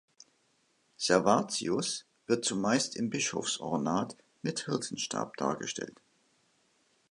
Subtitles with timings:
[0.97, 6.01] Servatius wird zumeist im Bischofsornat mit Hirtenstab dargestellt.